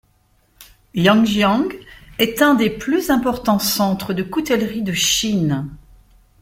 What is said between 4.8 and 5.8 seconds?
de Chine.